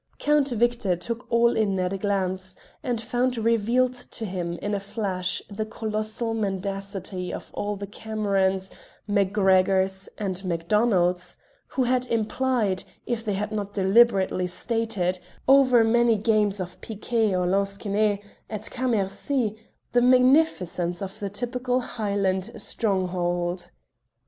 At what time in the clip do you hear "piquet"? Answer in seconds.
16.81-17.35